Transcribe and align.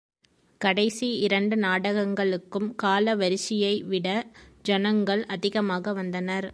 கடைசி 0.61 1.07
இரண்டு 1.17 1.55
நாடகங்களுக்கும் 1.55 2.69
காலவரிஷி 2.83 3.55
யைவிட 3.61 4.07
ஜனங்கள் 4.61 5.21
அதிகமாக 5.25 5.93
வந்தனர். 5.93 6.47